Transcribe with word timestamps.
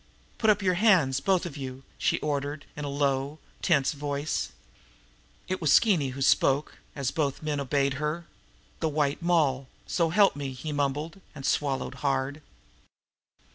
"Put 0.39 0.49
up 0.49 0.63
your 0.63 0.73
hands 0.81 1.19
both 1.19 1.45
of 1.45 1.55
you!" 1.55 1.83
she 1.99 2.17
ordered, 2.21 2.65
in 2.75 2.85
a 2.85 2.89
low, 2.89 3.37
tense 3.61 3.91
voice. 3.91 4.51
It 5.47 5.61
was 5.61 5.71
Skeeny 5.71 6.07
who 6.07 6.23
spoke, 6.23 6.79
as 6.95 7.11
both 7.11 7.43
men 7.43 7.59
obeyed 7.59 7.93
her. 8.01 8.25
"The 8.79 8.89
White 8.89 9.21
Moll, 9.21 9.67
so 9.85 10.09
help 10.09 10.35
me!" 10.35 10.53
he 10.53 10.71
mumbled, 10.71 11.21
and 11.35 11.45
swallowed 11.45 11.93
hard. 12.01 12.41